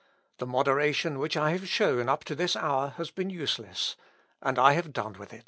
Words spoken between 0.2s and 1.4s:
The moderation which